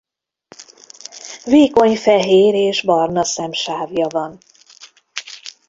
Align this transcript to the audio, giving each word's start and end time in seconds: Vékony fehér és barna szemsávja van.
Vékony 1.43 1.95
fehér 1.97 2.53
és 2.53 2.81
barna 2.81 3.23
szemsávja 3.23 4.07
van. 4.07 4.37